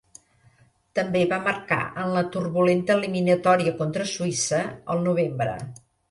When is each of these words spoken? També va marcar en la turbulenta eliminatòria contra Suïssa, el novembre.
També 0.99 1.19
va 1.33 1.37
marcar 1.47 1.77
en 2.03 2.07
la 2.15 2.23
turbulenta 2.35 2.95
eliminatòria 3.01 3.73
contra 3.83 4.07
Suïssa, 4.13 4.63
el 4.95 5.05
novembre. 5.09 5.55